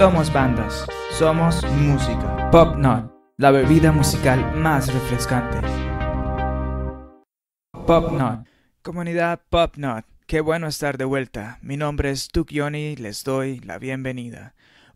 Somos 0.00 0.32
bandas, 0.32 0.86
somos 1.10 1.62
música. 1.72 2.48
Pop 2.50 2.74
Not, 2.78 3.12
la 3.36 3.50
bebida 3.50 3.92
musical 3.92 4.56
más 4.56 4.90
refrescante. 4.90 5.58
Pop 7.86 8.10
Not, 8.10 8.46
comunidad 8.80 9.42
Pop 9.50 9.76
Not, 9.76 10.06
qué 10.26 10.40
bueno 10.40 10.68
estar 10.68 10.96
de 10.96 11.04
vuelta. 11.04 11.58
Mi 11.60 11.76
nombre 11.76 12.10
es 12.10 12.28
Tuk 12.28 12.50
Yoni, 12.50 12.96
les 12.96 13.24
doy 13.24 13.60
la 13.60 13.76
bienvenida. 13.76 14.54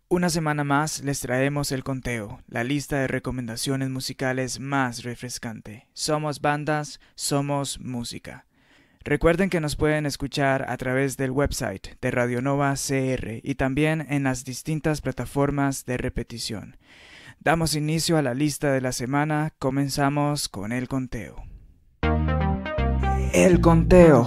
Una 0.09 0.31
semana 0.31 0.65
más 0.65 1.05
les 1.05 1.21
traemos 1.21 1.71
el 1.71 1.85
conteo, 1.85 2.41
la 2.47 2.65
lista 2.65 2.97
de 2.97 3.07
recomendaciones 3.07 3.91
musicales 3.91 4.59
más 4.59 5.03
refrescante. 5.03 5.87
Somos 5.93 6.41
bandas, 6.41 6.99
somos 7.15 7.79
música. 7.79 8.47
Recuerden 9.07 9.51
que 9.51 9.61
nos 9.61 9.77
pueden 9.77 10.07
escuchar 10.07 10.65
a 10.67 10.79
través 10.79 11.19
del 11.19 11.31
website 11.31 12.01
de 12.01 12.11
Radio 12.11 12.41
Nova 12.41 12.73
CR 12.73 13.39
y 13.43 13.55
también 13.57 14.07
en 14.09 14.23
las 14.23 14.47
distintas 14.47 15.03
plataformas 15.03 15.85
de 15.85 15.99
repetición. 15.99 16.79
Damos 17.39 17.75
inicio 17.75 18.17
a 18.17 18.23
la 18.23 18.33
lista 18.33 18.73
de 18.73 18.81
la 18.81 18.93
semana, 18.93 19.53
comenzamos 19.59 20.49
con 20.49 20.73
el 20.73 20.89
conteo. 20.89 21.37
El 23.35 23.61
conteo. 23.61 24.27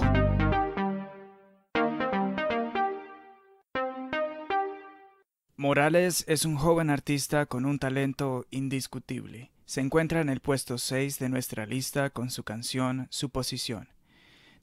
Morales 5.56 6.24
es 6.28 6.44
un 6.44 6.54
joven 6.54 6.88
artista 6.88 7.46
con 7.46 7.66
un 7.66 7.80
talento 7.80 8.46
indiscutible. 8.52 9.50
Se 9.64 9.80
encuentra 9.80 10.20
en 10.20 10.28
el 10.28 10.38
puesto 10.38 10.78
6 10.78 11.18
de 11.18 11.28
nuestra 11.28 11.66
lista 11.66 12.10
con 12.10 12.30
su 12.30 12.44
canción 12.44 13.08
Su 13.10 13.30
posición. 13.30 13.97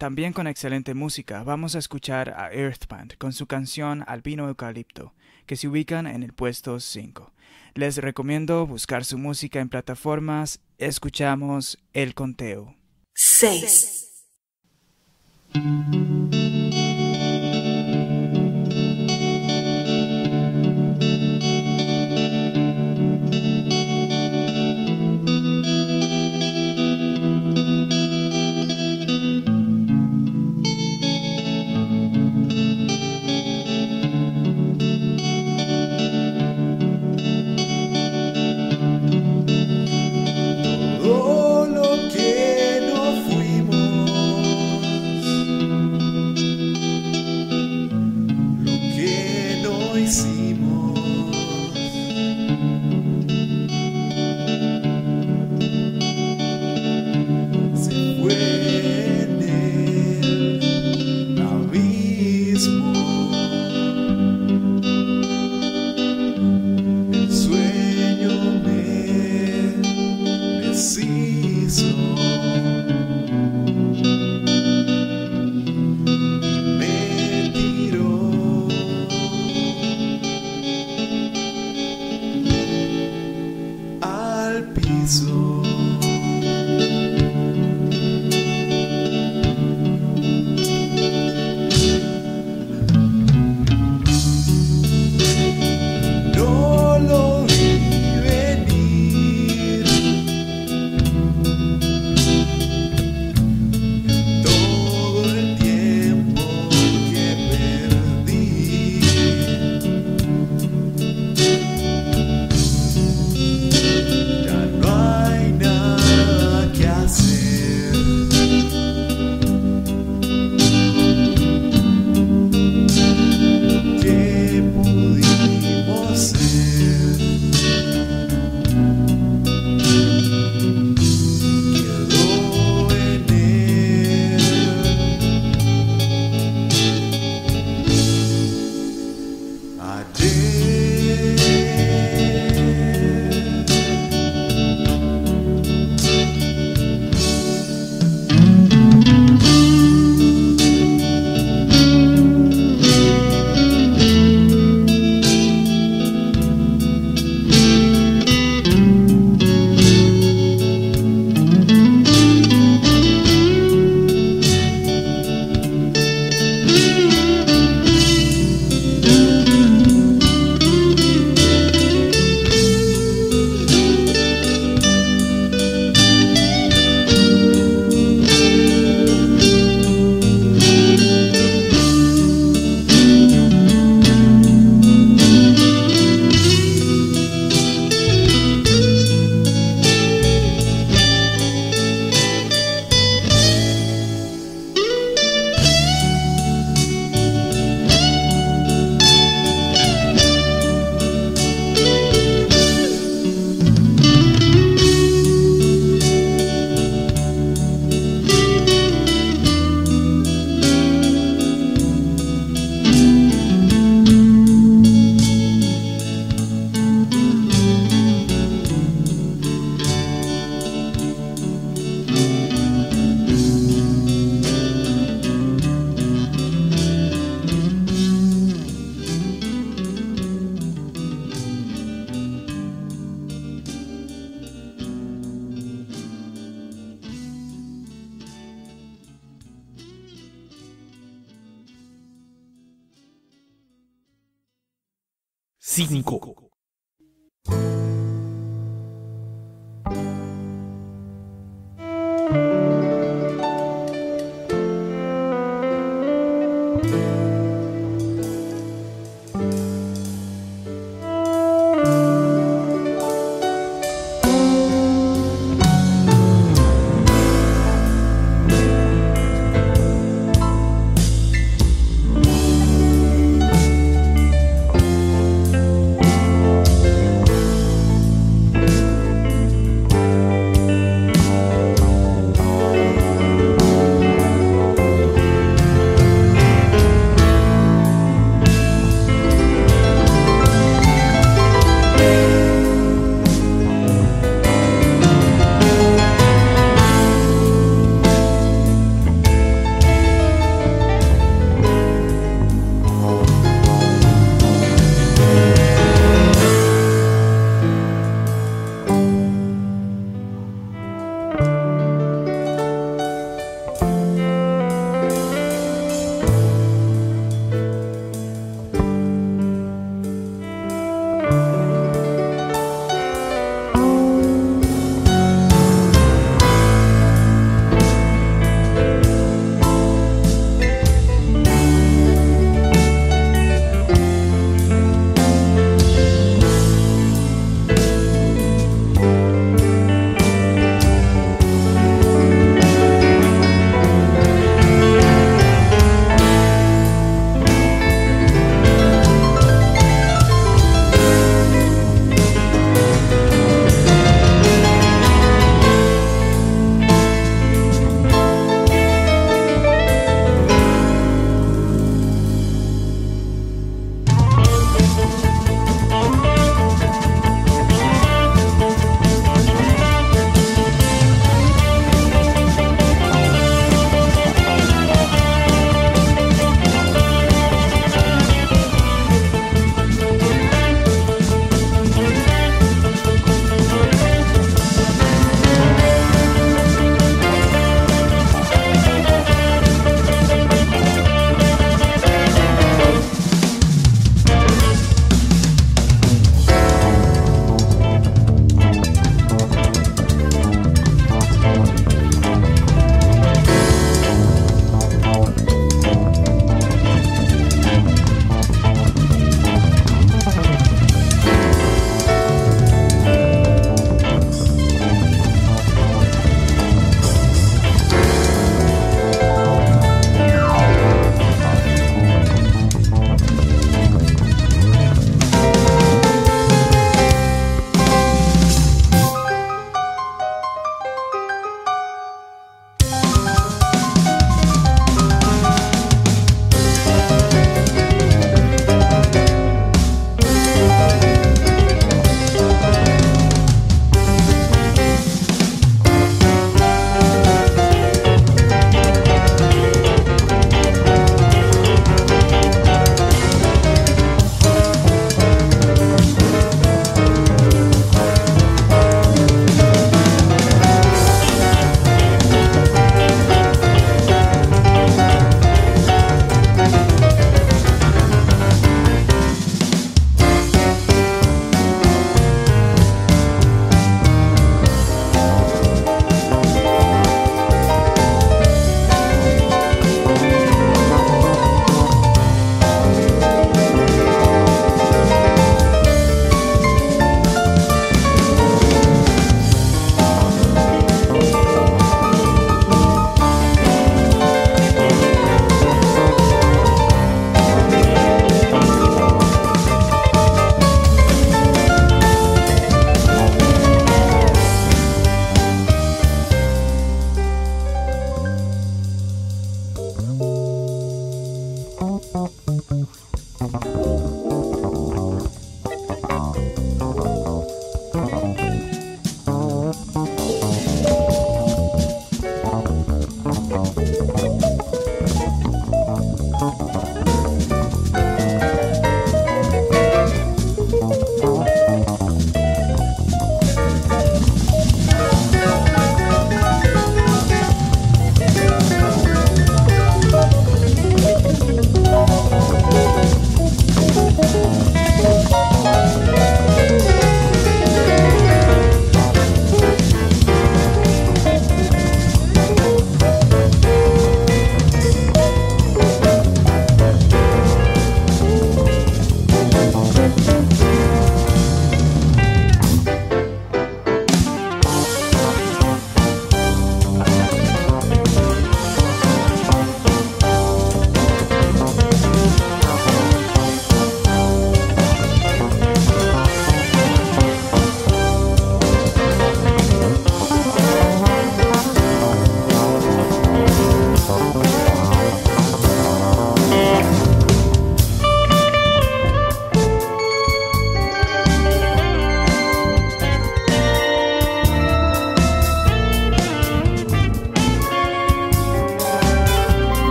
También 0.00 0.32
con 0.32 0.46
excelente 0.46 0.94
música 0.94 1.42
vamos 1.42 1.74
a 1.74 1.78
escuchar 1.78 2.30
a 2.30 2.50
Earthband 2.50 3.18
con 3.18 3.34
su 3.34 3.46
canción 3.46 4.02
Albino 4.06 4.48
Eucalipto, 4.48 5.12
que 5.44 5.56
se 5.56 5.68
ubican 5.68 6.06
en 6.06 6.22
el 6.22 6.32
puesto 6.32 6.80
5. 6.80 7.30
Les 7.74 7.98
recomiendo 7.98 8.66
buscar 8.66 9.04
su 9.04 9.18
música 9.18 9.60
en 9.60 9.68
plataformas. 9.68 10.60
Escuchamos 10.78 11.78
El 11.92 12.14
Conteo. 12.14 12.76
6. 13.12 14.24
see. 50.10 50.39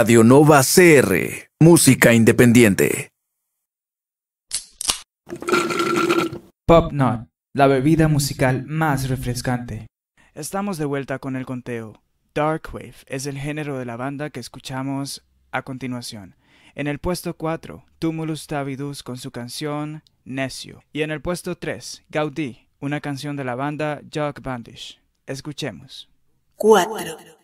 Radio 0.00 0.24
Nova 0.24 0.62
CR, 0.62 1.14
música 1.60 2.14
independiente. 2.14 3.10
Pop 6.66 6.90
Not, 6.90 7.28
la 7.52 7.66
bebida 7.66 8.08
musical 8.08 8.64
más 8.64 9.10
refrescante. 9.10 9.88
Estamos 10.32 10.78
de 10.78 10.86
vuelta 10.86 11.18
con 11.18 11.36
el 11.36 11.44
conteo. 11.44 12.00
Darkwave 12.34 12.94
es 13.08 13.26
el 13.26 13.36
género 13.36 13.78
de 13.78 13.84
la 13.84 13.98
banda 13.98 14.30
que 14.30 14.40
escuchamos 14.40 15.22
a 15.52 15.60
continuación. 15.64 16.34
En 16.74 16.86
el 16.86 16.98
puesto 16.98 17.36
4, 17.36 17.84
Tumulus 17.98 18.46
Tavidus 18.46 19.02
con 19.02 19.18
su 19.18 19.30
canción 19.30 20.02
Necio. 20.24 20.82
Y 20.94 21.02
en 21.02 21.10
el 21.10 21.20
puesto 21.20 21.58
3, 21.58 22.04
Gaudí, 22.08 22.68
una 22.80 23.02
canción 23.02 23.36
de 23.36 23.44
la 23.44 23.54
banda 23.54 24.00
Jog 24.10 24.40
Bandish. 24.40 24.98
Escuchemos. 25.26 26.08
4. 26.56 27.39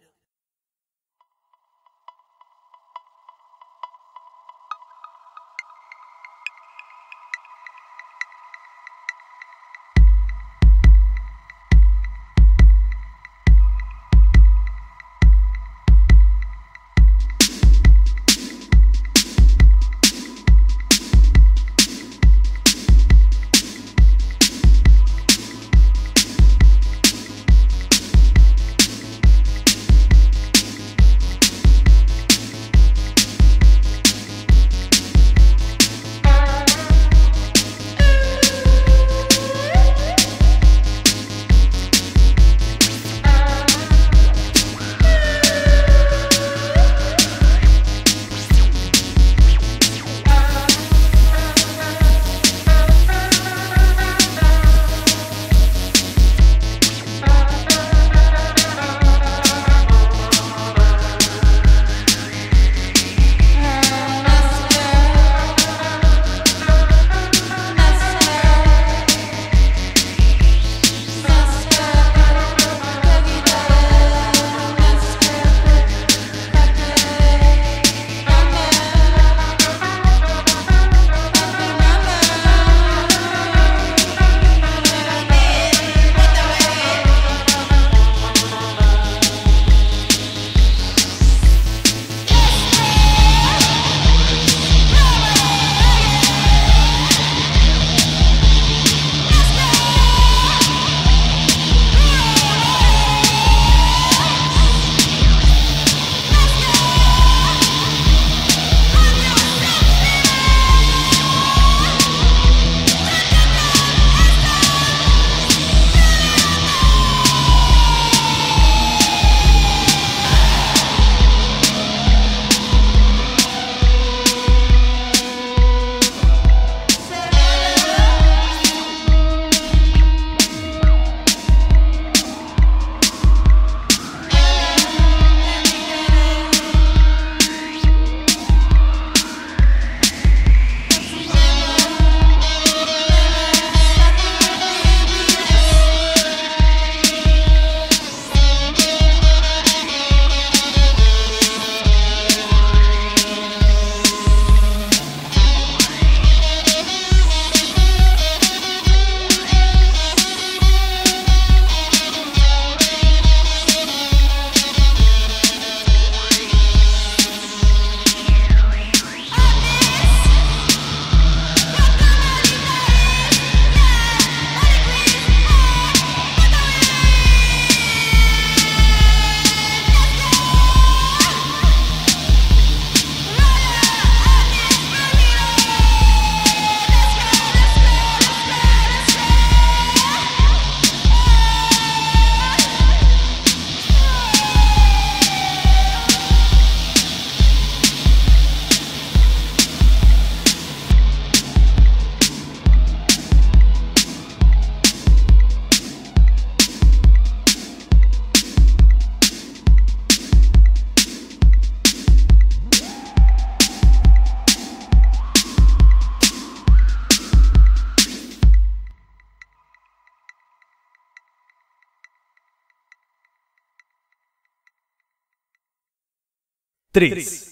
3. 226.96 227.10
3. 227.10 227.45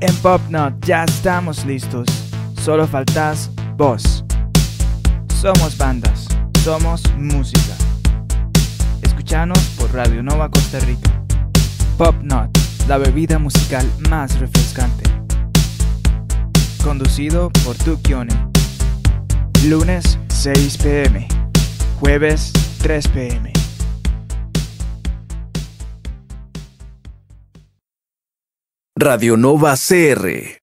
Tris. 0.00 0.16
Popnot, 0.22 0.84
ya 0.84 1.04
estamos 1.04 1.64
listos. 1.64 2.06
Solo 2.62 2.86
faltas 2.86 3.50
vos. 3.76 4.24
Somos 5.40 5.76
bandas, 5.76 6.26
somos 6.62 7.02
música. 7.16 7.74
Escuchanos 9.02 9.58
por 9.78 9.92
Radio 9.94 10.22
Nova 10.22 10.50
Costa 10.50 10.78
Rica. 10.80 11.10
Popnot, 11.96 12.50
la 12.88 12.98
bebida 12.98 13.38
musical 13.38 13.86
más 14.08 14.38
refrescante. 14.38 15.04
Conducido 16.84 17.50
por 17.64 17.76
Tukione. 17.76 18.34
Lunes 19.66 20.18
6 20.28 20.78
pm. 20.78 21.26
Jueves 22.00 22.52
3 22.82 23.08
pm. 23.08 23.59
Radio 29.02 29.38
Nova 29.38 29.76
CR. 29.76 30.60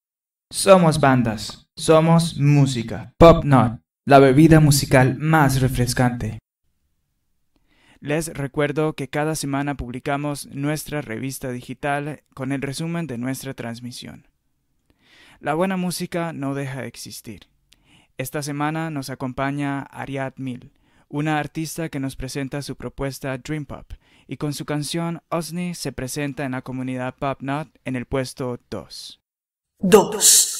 Somos 0.52 1.00
bandas, 1.00 1.68
somos 1.76 2.38
música. 2.38 3.16
Pop 3.18 3.44
Not, 3.44 3.82
la 4.06 4.20
bebida 4.20 4.60
musical 4.60 5.18
más 5.18 5.60
refrescante. 5.60 6.38
Les 8.00 8.28
recuerdo 8.28 8.94
que 8.94 9.10
cada 9.10 9.34
semana 9.34 9.74
publicamos 9.74 10.46
nuestra 10.52 11.02
revista 11.02 11.52
digital 11.52 12.22
con 12.36 12.52
el 12.52 12.62
resumen 12.62 13.08
de 13.08 13.18
nuestra 13.18 13.56
transmisión. 13.56 14.28
La 15.40 15.56
buena 15.56 15.76
música 15.76 16.32
no 16.32 16.54
deja 16.54 16.82
de 16.82 16.88
existir. 16.88 17.48
Esta 18.20 18.44
semana 18.44 18.92
nos 18.92 19.10
acompaña 19.10 19.80
Ariad 19.80 20.34
Mil, 20.36 20.74
una 21.10 21.40
artista 21.40 21.90
que 21.90 22.00
nos 22.00 22.16
presenta 22.16 22.62
su 22.62 22.76
propuesta 22.76 23.36
Dream 23.40 23.66
Pop, 23.66 23.94
y 24.28 24.38
con 24.38 24.54
su 24.54 24.66
canción 24.66 25.22
Osni 25.30 25.76
se 25.76 25.92
presenta 25.92 26.46
en 26.46 26.52
la 26.52 26.62
comunidad 26.62 27.16
Pop 27.16 27.42
Not 27.42 27.70
en 27.86 27.96
el 27.96 28.06
puesto 28.06 28.60
2. 28.70 29.22
2. 29.80 30.57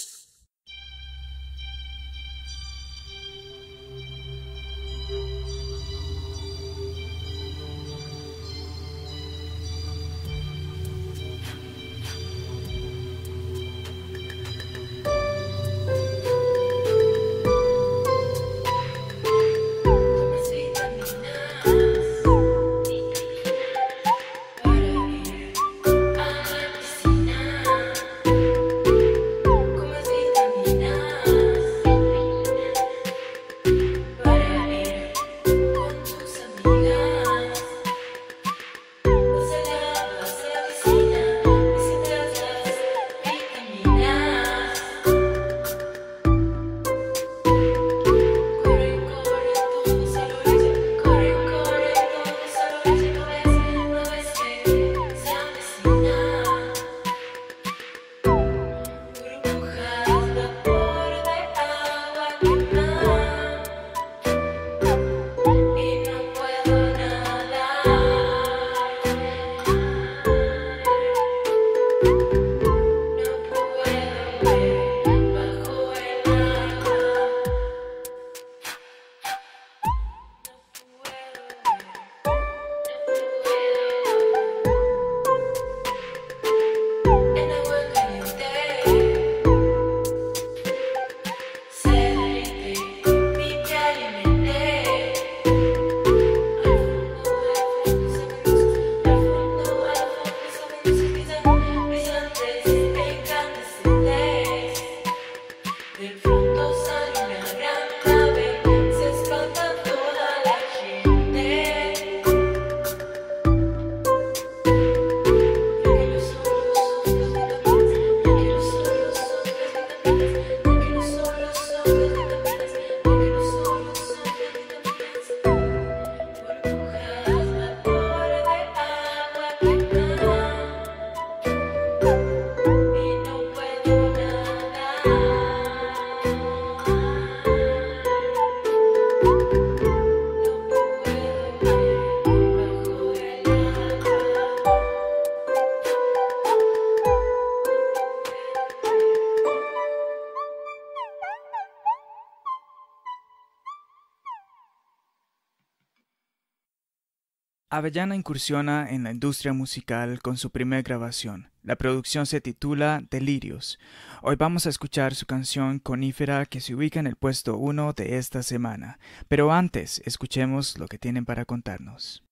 Avellana 157.78 158.16
incursiona 158.16 158.90
en 158.90 159.04
la 159.04 159.12
industria 159.12 159.54
musical 159.54 160.20
con 160.24 160.38
su 160.38 160.50
primera 160.50 160.82
grabación. 160.82 161.52
La 161.62 161.76
producción 161.76 162.26
se 162.26 162.42
titula 162.42 163.04
Delirios. 163.12 163.78
Hoy 164.24 164.36
vamos 164.36 164.66
a 164.66 164.70
escuchar 164.70 165.14
su 165.14 165.28
canción 165.28 165.78
Conífera 165.78 166.48
que 166.48 166.60
se 166.60 166.74
ubica 166.74 167.00
en 167.00 167.06
el 167.06 167.18
puesto 167.18 167.56
1 167.56 167.94
de 167.94 168.18
esta 168.18 168.42
semana. 168.42 168.98
Pero 169.28 169.52
antes, 169.52 170.02
escuchemos 170.06 170.80
lo 170.80 170.88
que 170.88 170.98
tienen 170.98 171.24
para 171.24 171.46
contarnos. 171.46 172.24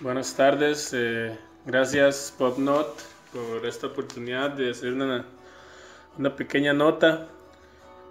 Buenas 0.00 0.36
tardes, 0.36 0.90
eh, 0.92 1.34
gracias 1.64 2.34
PopNot 2.36 3.02
por 3.32 3.64
esta 3.64 3.86
oportunidad 3.86 4.50
de 4.50 4.72
hacer 4.72 4.92
una, 4.92 5.24
una 6.18 6.36
pequeña 6.36 6.74
nota. 6.74 7.28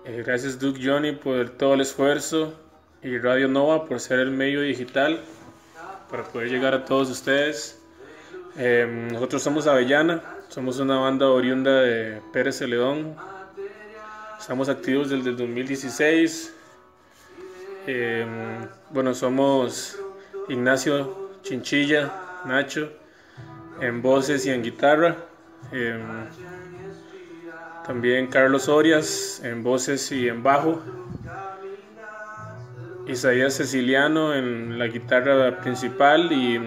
Eh, 0.03 0.23
gracias 0.25 0.59
Duke 0.59 0.79
Johnny 0.83 1.11
por 1.11 1.47
todo 1.51 1.75
el 1.75 1.81
esfuerzo 1.81 2.59
y 3.03 3.19
Radio 3.19 3.47
Nova 3.47 3.85
por 3.85 3.99
ser 3.99 4.19
el 4.19 4.31
medio 4.31 4.61
digital 4.61 5.21
para 6.09 6.23
poder 6.23 6.49
llegar 6.49 6.73
a 6.73 6.85
todos 6.85 7.09
ustedes. 7.09 7.81
Em, 8.57 9.09
nosotros 9.09 9.43
somos 9.43 9.67
Avellana, 9.67 10.21
somos 10.49 10.79
una 10.79 10.97
banda 10.97 11.27
oriunda 11.29 11.81
de 11.81 12.21
Pérez 12.31 12.57
Celedón. 12.57 13.15
Estamos 14.39 14.69
activos 14.69 15.09
desde 15.09 15.31
el 15.31 15.37
2016. 15.37 16.53
Em, 17.87 18.67
bueno, 18.91 19.13
somos 19.13 19.99
Ignacio 20.49 21.31
Chinchilla, 21.41 22.11
Nacho, 22.45 22.91
en 23.81 24.01
voces 24.01 24.45
y 24.45 24.51
en 24.51 24.63
guitarra. 24.63 25.15
Em, 25.71 26.01
también 27.85 28.27
Carlos 28.27 28.67
Orias 28.67 29.41
en 29.43 29.63
voces 29.63 30.11
y 30.11 30.27
en 30.27 30.41
bajo. 30.41 30.81
Isaías 33.07 33.57
Ceciliano 33.57 34.33
en 34.33 34.79
la 34.79 34.87
guitarra 34.87 35.59
principal 35.61 36.31
y 36.31 36.59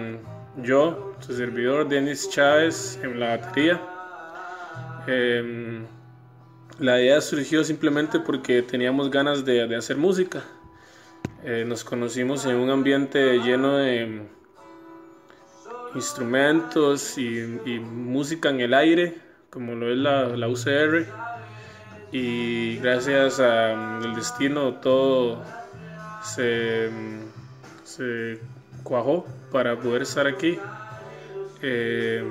yo, 0.63 1.15
su 1.19 1.35
servidor 1.35 1.87
Denis 1.87 2.29
Chávez 2.29 2.99
en 3.03 3.19
la 3.19 3.37
batería. 3.37 3.81
Em, 5.07 5.85
la 6.79 7.01
idea 7.01 7.19
surgió 7.19 7.63
simplemente 7.63 8.19
porque 8.19 8.61
teníamos 8.61 9.09
ganas 9.09 9.43
de, 9.43 9.75
hacer 9.75 9.97
música. 9.97 10.43
Eh, 11.43 11.65
nos 11.67 11.83
conocimos 11.83 12.45
en 12.45 12.55
un 12.55 12.69
ambiente 12.69 13.39
lleno 13.39 13.77
de 13.77 14.21
instrumentos 15.95 17.17
y, 17.17 17.79
música 17.79 18.49
en 18.49 18.61
el 18.61 18.73
aire, 18.73 19.17
como 19.49 19.75
lo 19.75 19.91
es 19.91 19.97
la, 19.97 20.47
UCR. 20.47 21.05
Y 22.11 22.77
gracias 22.77 23.39
al 23.39 24.15
destino 24.15 24.75
todo 24.75 25.43
se, 26.23 26.89
se 27.83 28.39
cuajó 28.83 29.25
para 29.51 29.77
poder 29.79 30.03
estar 30.03 30.27
aquí. 30.27 30.57
Eh, 31.61 32.23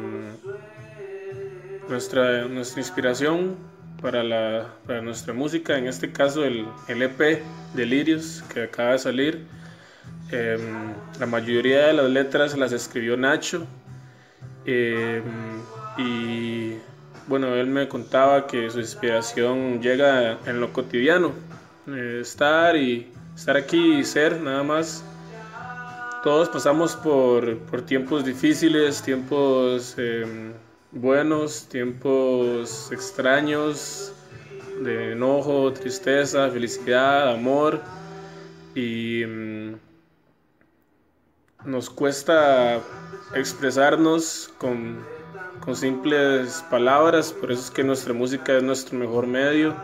nuestra, 1.88 2.46
nuestra 2.46 2.81
inspiración 2.81 3.57
para, 4.01 4.22
la, 4.22 4.74
para 4.87 5.01
nuestra 5.01 5.33
música, 5.33 5.77
en 5.77 5.87
este 5.87 6.12
caso 6.12 6.44
el, 6.44 6.66
el 6.88 7.03
EP 7.03 7.42
Delirios 7.74 8.44
que 8.53 8.64
acaba 8.64 8.92
de 8.92 8.98
salir. 8.98 9.46
Em, 10.31 10.92
la 11.18 11.27
mayoría 11.27 11.87
de 11.87 11.94
las 11.94 12.11
letras 12.11 12.57
las 12.57 12.72
escribió 12.72 13.16
Nacho 13.16 13.66
em, 14.66 15.22
y 15.96 16.74
bueno, 17.27 17.55
él 17.55 17.66
me 17.66 17.88
contaba 17.88 18.46
que 18.46 18.68
su 18.68 18.79
inspiración 18.79 19.81
llega 19.81 20.38
en 20.44 20.61
lo 20.61 20.72
cotidiano, 20.72 21.33
eh, 21.87 22.18
estar 22.20 22.77
y 22.77 23.11
estar 23.38 23.57
aquí 23.57 23.98
y 23.98 24.05
ser 24.05 24.40
nada 24.40 24.64
más. 24.64 25.05
Todos 26.24 26.48
pasamos 26.48 26.96
por, 26.96 27.57
por 27.70 27.83
tiempos 27.83 28.24
difíciles, 28.24 29.01
tiempos 29.01 29.94
em, 29.96 30.53
buenos, 30.90 31.68
tiempos 31.68 32.90
extraños, 32.90 34.12
de 34.83 35.12
enojo, 35.12 35.72
tristeza, 35.72 36.51
felicidad, 36.51 37.33
amor. 37.33 37.81
Y 38.74 39.24
mm, 39.24 39.74
nos 41.64 41.90
cuesta 41.90 42.81
expresarnos 43.35 44.53
con, 44.59 45.07
simples 45.74 46.64
palabras, 46.70 47.33
por 47.33 47.53
eso 47.53 47.61
es 47.61 47.70
que 47.70 47.85
nuestra 47.85 48.14
música 48.14 48.57
es 48.57 48.62
nuestro 48.64 48.98
mejor 48.98 49.27
medio. 49.29 49.77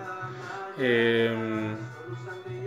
Em, 0.79 1.77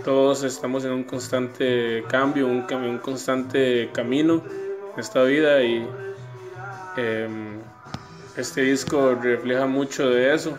todos 0.08 0.44
estamos 0.44 0.86
en 0.86 0.94
un 0.94 1.04
constante 1.04 2.02
cambio, 2.08 2.48
un, 2.48 2.62
constante 3.00 3.90
camino 3.92 4.42
en 4.94 5.00
esta 5.02 5.22
vida 5.24 5.62
y 5.62 5.86
em, 6.96 7.60
este 8.38 8.62
disco 8.62 9.16
refleja 9.22 9.68
mucho 9.68 10.10
de 10.10 10.34
eso, 10.34 10.58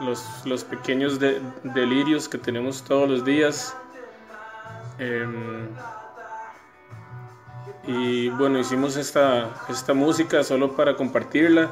los, 0.00 0.64
pequeños 0.64 1.20
delirios 1.62 2.28
que 2.28 2.38
tenemos 2.38 2.82
todos 2.82 3.08
los 3.08 3.24
días. 3.24 3.76
Em, 4.98 5.68
y 7.86 8.30
bueno, 8.30 8.58
hicimos 8.58 8.96
esta 8.96 9.94
música 9.94 10.42
solo 10.42 10.74
para 10.74 10.96
compartirla, 10.96 11.70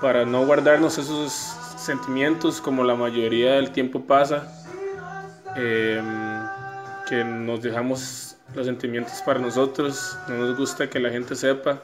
para 0.00 0.24
no 0.24 0.46
guardarnos 0.46 0.96
esos 0.96 1.32
sentimientos 1.76 2.62
como 2.62 2.82
la 2.82 2.94
mayoría 2.94 3.56
del 3.56 3.72
tiempo 3.72 4.00
pasa, 4.06 4.56
em, 5.56 6.04
que 7.08 7.24
nos 7.24 7.62
dejamos 7.62 8.36
los 8.54 8.66
sentimientos 8.66 9.22
para 9.24 9.38
nosotros, 9.38 10.18
no 10.28 10.36
nos 10.36 10.56
gusta 10.56 10.88
que 10.88 10.98
la 10.98 11.10
gente 11.10 11.34
sepa 11.34 11.82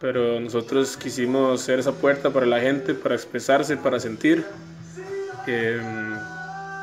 pero 0.00 0.40
nosotros 0.40 0.96
quisimos 0.96 1.60
ser 1.60 1.78
esa 1.78 1.92
puerta 1.92 2.30
para 2.30 2.46
la 2.46 2.58
gente, 2.58 2.94
para 2.94 3.14
expresarse, 3.14 3.76
para 3.76 4.00
sentir. 4.00 4.44
Em, 5.46 6.16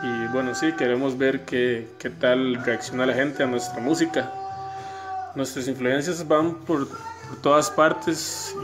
y 0.03 0.27
bueno, 0.31 0.53
sí, 0.53 0.71
queremos 0.73 1.17
ver 1.17 1.43
qué, 1.43 1.88
qué, 1.97 2.12
tal 2.12 2.63
reacciona 2.63 3.07
la 3.07 3.13
gente 3.13 3.41
a 3.41 3.47
nuestra 3.47 3.81
música. 3.81 4.31
Nuestras 5.36 5.67
influencias 5.67 6.25
van 6.27 6.53
por, 6.65 6.88
por 6.88 7.41
todas 7.41 7.71
partes, 7.71 8.55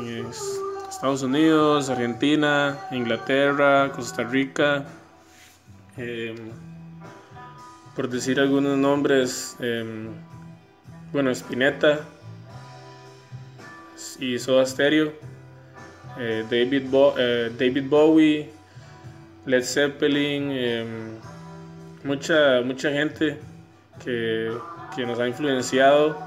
Estados 0.87 1.23
Unidos, 1.23 1.89
Argentina, 1.89 2.77
Inglaterra, 2.91 3.91
Costa 3.91 4.23
Rica. 4.23 4.85
Em, 5.97 6.35
por 7.95 8.09
decir 8.09 8.39
algunos 8.39 8.77
nombres, 8.77 9.55
em, 9.59 10.09
bueno, 11.11 11.29
Spinetta, 11.31 12.01
y 14.19 14.37
Soda 14.39 14.65
Stereo, 14.65 15.13
eh, 16.17 16.45
David, 16.49 16.83
eh, 17.17 17.51
David 17.57 17.85
Bowie, 17.89 18.49
Led 19.45 19.63
Zeppelin, 19.63 20.51
em, 20.51 20.87
mucha, 22.03 22.61
mucha 22.63 22.91
gente 22.91 23.39
que, 24.03 24.51
nos 24.97 25.19
ha 25.19 25.27
influenciado. 25.27 26.17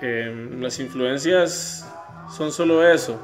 Em, 0.00 0.60
las 0.60 0.78
influencias 0.78 1.86
son 2.36 2.52
solo 2.52 2.82
eso, 2.86 3.18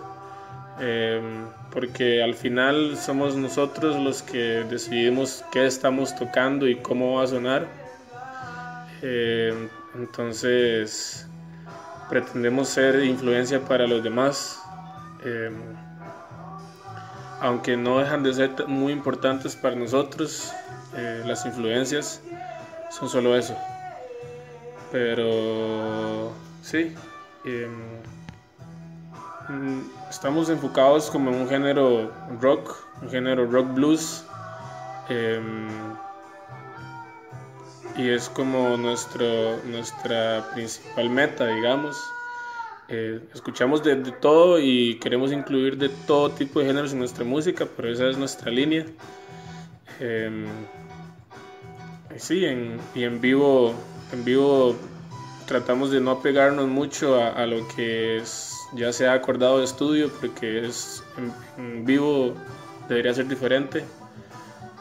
em, 0.81 1.47
porque 1.71 2.23
al 2.23 2.35
final 2.35 2.97
somos 2.97 3.37
nosotros 3.37 3.97
los 3.97 4.23
que 4.23 4.65
decidimos 4.69 5.45
qué 5.53 5.67
estamos 5.67 6.15
tocando 6.17 6.69
y 6.69 6.77
cómo 6.77 7.17
va 7.17 7.25
a 7.25 7.27
sonar. 7.27 7.67
entonces, 9.95 11.27
pretendemos 12.09 12.69
ser 12.69 13.03
influencia 13.05 13.61
para 13.61 13.87
los 13.87 14.03
demás, 14.03 14.61
eh, 15.25 15.51
aunque 17.41 17.77
no 17.77 17.99
dejan 17.99 18.23
de 18.23 18.33
ser 18.33 18.67
muy 18.67 18.93
importantes 18.93 19.57
para 19.57 19.75
nosotros, 19.75 20.53
eh, 20.95 21.23
las 21.27 21.45
influencias 21.45 22.23
son 22.91 23.09
solo 23.09 23.37
eso. 23.37 23.57
Pero 24.93 26.33
sí, 26.63 26.95
em, 27.45 27.73
estamos 30.11 30.49
enfocados 30.49 31.11
como 31.11 31.31
en 31.31 31.43
un 31.43 31.49
género 31.49 32.13
rock, 32.41 32.77
un 33.03 33.11
género 33.11 33.47
rock 33.47 33.75
blues. 33.75 34.25
Em, 35.09 35.69
y 37.97 38.11
es 38.11 38.29
como 38.29 38.77
nuestro, 38.77 39.57
nuestra 39.65 40.51
principal 40.53 41.11
meta, 41.11 41.47
digamos. 41.47 41.97
Eh, 42.89 43.21
escuchamos 43.35 43.83
de, 43.83 43.97
todo 43.97 44.61
y 44.61 44.99
queremos 45.01 45.33
incluir 45.33 45.77
de 45.77 45.89
todo 45.89 46.31
tipo 46.31 46.61
de 46.61 46.67
géneros 46.67 46.93
en 46.93 47.01
nuestra 47.01 47.25
música, 47.25 47.67
pero 47.77 47.91
esa 47.91 48.09
es 48.09 48.17
nuestra 48.17 48.51
línea. 48.51 48.87
Em, 49.99 50.47
sí, 52.17 52.45
en, 52.45 52.79
y 52.95 53.05
en 53.05 53.21
vivo, 53.21 53.75
en 54.13 54.25
vivo 54.25 54.77
tratamos 55.47 55.91
de 55.91 56.01
no 56.01 56.13
apegarnos 56.13 56.69
mucho 56.69 57.21
a, 57.21 57.47
lo 57.47 57.67
que 57.69 58.19
es, 58.19 58.56
ya 58.75 58.93
se 58.93 59.07
ha 59.07 59.13
acordado 59.13 59.59
de 59.59 59.65
estudio, 59.65 60.11
porque 60.21 60.67
es 60.67 61.03
en 61.57 61.85
vivo 61.85 62.35
debería 62.89 63.15
ser 63.15 63.29
diferente 63.29 63.85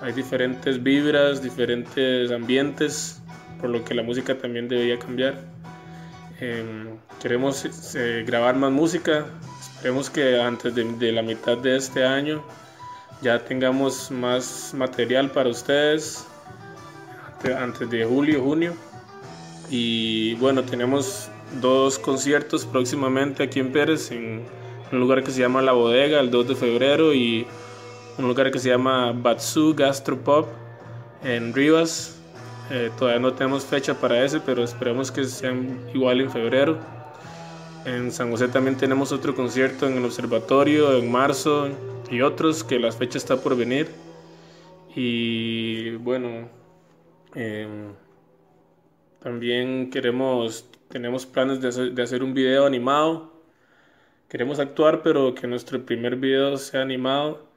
hay 0.02 0.12
diferentes 0.12 0.82
vibras, 0.84 1.41
diferentes 1.41 2.30
ambientes, 2.32 3.21
por 3.62 3.69
lo 3.69 3.84
que 3.84 3.93
la 3.93 4.04
música 4.04 4.38
también 4.38 4.67
debería 4.67 5.00
cambiar. 5.00 5.36
Em, 6.39 6.98
queremos 7.21 7.65
eh, 7.95 8.24
grabar 8.28 8.56
más 8.56 8.71
música, 8.71 9.26
esperemos 9.62 10.10
que 10.10 10.41
antes 10.41 10.76
de, 10.76 11.12
la 11.13 11.21
mitad 11.21 11.58
de 11.58 11.78
este 11.78 12.06
año 12.06 12.43
ya 13.21 13.39
tengamos 13.39 14.12
más 14.12 14.74
material 14.74 15.32
para 15.32 15.50
ustedes, 15.50 16.28
antes 17.58 17.89
de 17.89 18.04
julio, 18.04 18.43
junio. 18.43 18.74
Y 19.69 20.36
bueno, 20.36 20.63
tenemos 20.63 21.30
dos 21.62 22.00
conciertos 22.00 22.65
próximamente 22.65 23.44
aquí 23.44 23.60
en 23.60 23.72
Pérez, 23.72 24.12
en 24.12 24.44
un 24.91 25.00
lugar 25.00 25.24
que 25.24 25.32
se 25.32 25.39
llama 25.39 25.62
La 25.62 25.74
Bodega, 25.74 26.20
el 26.20 26.32
2 26.32 26.48
de 26.50 26.56
febrero, 26.56 27.13
y 27.13 27.46
un 28.18 28.28
lugar 28.28 28.52
que 28.52 28.60
se 28.60 28.70
llama 28.70 29.12
Batsu 29.12 29.74
Gastropop 29.76 30.48
en 31.24 31.54
Rivas. 31.54 32.18
Eh, 32.72 32.89
todavía 32.98 33.20
no 33.20 33.34
tenemos 33.34 33.65
fecha 33.65 33.94
para 33.94 34.24
ese, 34.24 34.39
pero 34.39 34.63
esperemos 34.63 35.12
que 35.12 35.24
sean 35.26 35.80
igual 35.94 36.22
en 36.22 36.32
febrero. 36.32 36.78
En 37.86 38.12
San 38.12 38.32
José 38.32 38.48
también 38.48 38.78
tenemos 38.78 39.12
otro 39.12 39.36
concierto 39.36 39.88
en 39.88 39.98
el 39.98 40.06
observatorio 40.06 40.98
en 40.98 41.12
marzo 41.12 41.70
y 42.10 42.22
otros 42.22 42.63
que 42.63 42.80
la 42.80 42.91
fecha 42.91 43.18
está 43.18 43.38
por 43.38 43.56
venir. 43.56 43.89
Y 44.96 45.91
bueno, 45.98 46.50
em, 47.36 47.94
también 49.25 49.89
queremos, 49.89 50.69
tenemos 50.88 51.25
planes 51.25 51.59
de 51.59 51.69
hacer, 51.69 51.93
de 51.93 52.03
hacer 52.03 52.21
un 52.21 52.35
video 52.35 52.67
animado. 52.67 53.33
Queremos 54.29 54.59
actuar, 54.59 55.01
pero 55.01 55.33
que 55.33 55.47
nuestro 55.47 55.83
primer 55.83 56.15
video 56.17 56.57
sea 56.57 56.83
animado 56.83 57.47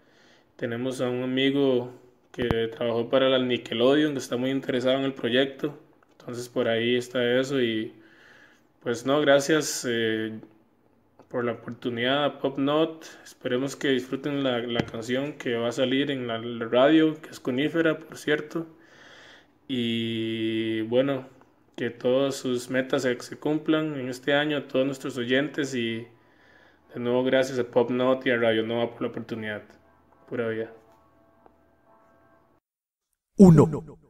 tenemos 0.56 1.02
a 1.02 1.10
un 1.10 1.22
amigo 1.22 1.92
que 2.32 2.68
trabajó 2.68 3.10
para 3.10 3.28
la 3.28 3.38
Nickelodeon, 3.38 4.14
que 4.14 4.18
está 4.18 4.38
muy 4.38 4.50
interesado 4.50 4.96
en 4.98 5.04
el 5.04 5.12
proyecto. 5.12 5.78
Entonces 6.12 6.48
por 6.48 6.68
ahí 6.68 6.96
está 6.96 7.22
eso 7.38 7.60
y 7.60 7.92
pues 8.80 9.04
no, 9.04 9.20
gracias 9.20 9.86
eh, 9.86 10.40
por 11.28 11.44
la 11.44 11.52
oportunidad 11.52 12.38
Pop 12.40 12.58
Not. 12.58 13.04
Esperemos 13.24 13.76
que 13.76 13.88
disfruten 13.88 14.42
la, 14.42 14.60
la, 14.60 14.80
canción 14.86 15.34
que 15.34 15.56
va 15.56 15.68
a 15.68 15.72
salir 15.72 16.10
en 16.10 16.26
la, 16.28 16.38
radio, 16.66 17.20
que 17.20 17.28
es 17.28 17.40
conífera, 17.40 17.98
por 17.98 18.16
cierto. 18.16 18.66
Y 19.68 20.80
bueno, 20.82 21.26
que 21.78 21.90
todas 21.90 22.34
sus 22.34 22.70
metas 22.70 23.02
se, 23.02 23.36
cumplan 23.38 23.94
en 24.00 24.08
este 24.08 24.34
año, 24.34 24.56
a 24.56 24.66
todos 24.66 24.84
nuestros 24.84 25.16
oyentes 25.16 25.76
y 25.76 26.08
De 26.92 26.98
nuevo, 26.98 27.22
gracias 27.22 27.56
a 27.60 27.64
Pop 27.70 27.90
Note 27.90 28.28
y 28.28 28.32
a 28.32 28.36
Radio 28.36 28.66
Nova 28.66 28.90
por 28.90 29.02
la 29.02 29.08
oportunidad. 29.08 29.62
Pura 30.28 30.48
vida. 30.48 30.72
Uno. 33.36 34.07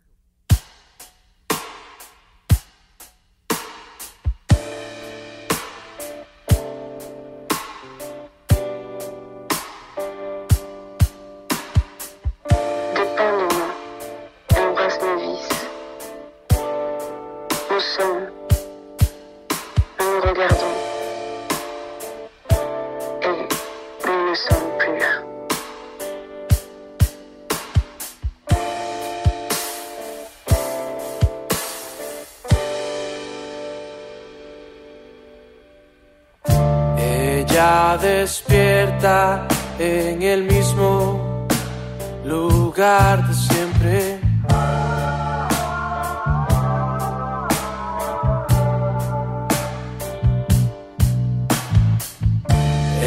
Despierta 38.21 39.47
en 39.79 40.23
el 40.23 40.43
mismo 40.43 41.47
lugar 42.25 43.17
de 43.29 43.35
siempre. 43.35 44.21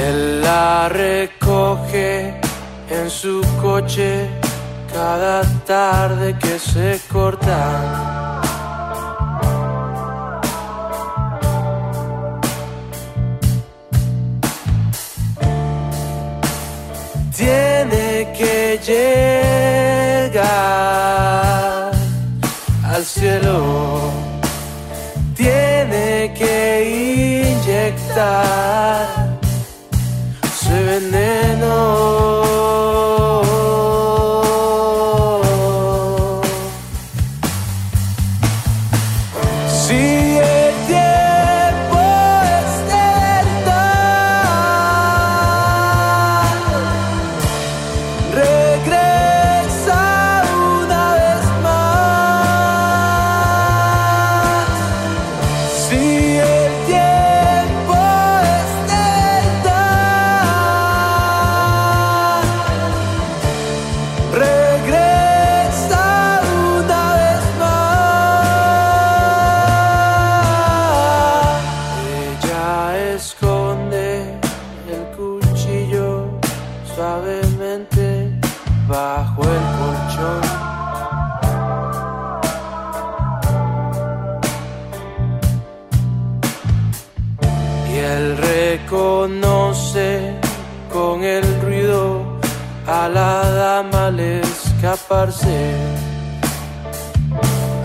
Él 0.06 0.42
la 0.42 0.88
recoge 0.88 2.40
en 2.90 3.10
su 3.10 3.42
coche 3.62 4.30
cada 4.94 5.42
tarde 5.66 6.38
que 6.40 6.58
se 6.58 7.02
corta. 7.12 8.21
Al 22.84 23.04
cielo, 23.06 24.12
tiene 25.36 26.34
que 26.38 27.54
inyectar 27.56 29.08
su 30.60 30.72
veneno. 30.72 32.21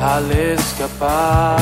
Al 0.07 0.31
escaparse. 0.31 1.57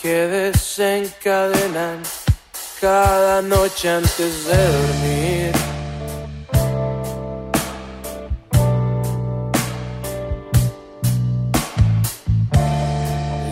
Que 0.00 0.26
desencadenan 0.28 2.00
cada 2.80 3.42
noche 3.42 3.88
antes 3.88 4.46
de 4.46 4.56
dormir. 4.78 5.52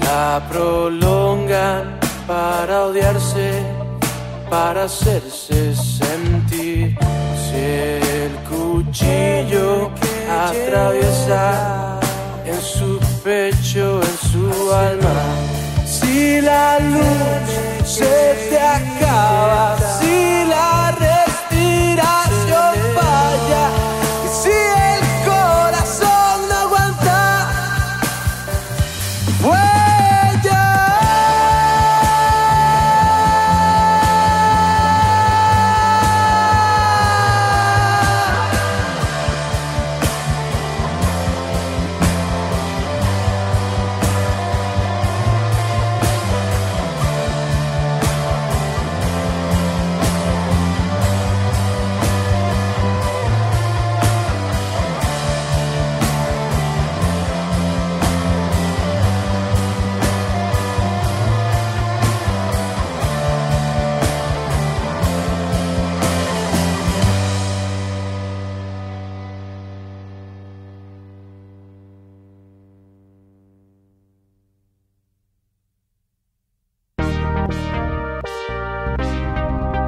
La 0.04 0.40
prolongan 0.48 1.98
para 2.28 2.84
odiarse, 2.86 3.64
para 4.48 4.84
hacerse 4.84 5.74
sentir. 5.74 6.96
Si 7.46 7.56
el 7.56 8.32
cuchillo 8.48 9.90
atraviesa 10.28 11.98
en 12.44 12.60
su 12.60 13.09
pecho, 13.30 14.00
en 14.02 14.16
su 14.30 14.72
alma. 14.72 15.18
Si 15.86 16.40
la 16.40 16.80
luz 16.80 17.48
se 17.84 18.16
te 18.50 18.58
acaba, 18.58 19.76
si 19.98 20.44
la 20.48 20.92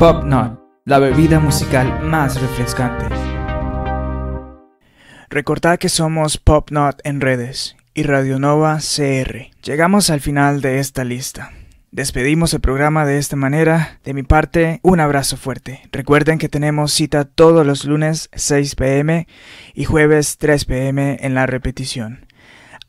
Pop 0.02 0.24
Not, 0.24 0.58
la 0.84 0.98
bebida 0.98 1.38
musical 1.38 2.02
más 2.02 2.40
refrescante. 2.40 3.06
Recordad 5.30 5.78
que 5.78 5.88
somos 5.88 6.38
Pop 6.38 6.72
Not 6.72 7.00
en 7.04 7.20
redes 7.20 7.76
y 7.94 8.02
Radio 8.02 8.40
Nova 8.40 8.78
CR. 8.78 9.52
Llegamos 9.62 10.10
al 10.10 10.20
final 10.20 10.60
de 10.60 10.80
esta 10.80 11.04
lista. 11.04 11.52
Despedimos 11.92 12.52
el 12.52 12.60
programa 12.60 13.06
de 13.06 13.18
esta 13.18 13.36
manera. 13.36 14.00
De 14.02 14.12
mi 14.12 14.24
parte, 14.24 14.80
un 14.82 14.98
abrazo 14.98 15.36
fuerte. 15.36 15.82
Recuerden 15.92 16.38
que 16.38 16.48
tenemos 16.48 16.92
cita 16.92 17.24
todos 17.24 17.64
los 17.64 17.84
lunes 17.84 18.28
6 18.32 18.74
pm 18.74 19.28
y 19.72 19.84
jueves 19.84 20.36
3 20.36 20.64
pm 20.64 21.18
en 21.20 21.36
la 21.36 21.46
repetición. 21.46 22.26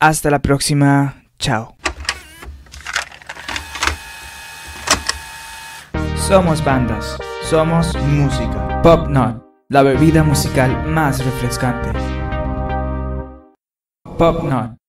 Hasta 0.00 0.30
la 0.30 0.42
próxima. 0.42 1.22
Chao. 1.38 1.73
Somos 6.26 6.64
bandas. 6.64 7.18
Somos 7.42 7.94
música. 8.06 8.80
Pop 8.82 9.08
Not, 9.08 9.44
la 9.68 9.82
bebida 9.82 10.24
musical 10.24 10.86
más 10.86 11.22
refrescante. 11.22 11.92
Pop 14.16 14.42
Not. 14.42 14.83